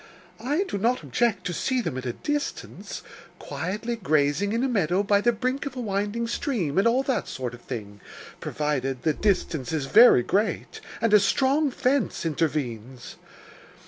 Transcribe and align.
I 0.43 0.63
do 0.63 0.79
not 0.79 1.03
object 1.03 1.45
to 1.45 1.53
see 1.53 1.79
them 1.79 1.95
at 1.95 2.07
a 2.07 2.13
distance, 2.13 3.03
quietly 3.37 3.95
grazing 3.95 4.51
in 4.51 4.63
a 4.63 4.67
meadow 4.67 5.03
by 5.03 5.21
the 5.21 5.31
brink 5.31 5.67
of 5.67 5.75
a 5.75 5.79
winding 5.79 6.25
stream, 6.27 6.79
and 6.79 6.87
all 6.87 7.03
that 7.03 7.27
sort 7.27 7.53
of 7.53 7.61
thing, 7.61 8.01
provided 8.39 9.03
the 9.03 9.13
distance 9.13 9.71
is 9.71 9.85
very 9.85 10.23
great, 10.23 10.81
and 11.01 11.13
a 11.13 11.19
strong 11.19 11.69
fence 11.69 12.25
intervenes. 12.25 13.17